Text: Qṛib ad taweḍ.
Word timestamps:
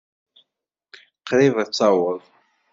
Qṛib 1.27 1.55
ad 1.63 1.69
taweḍ. 1.71 2.23